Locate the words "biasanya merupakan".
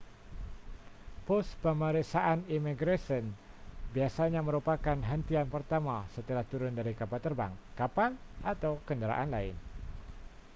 3.93-4.97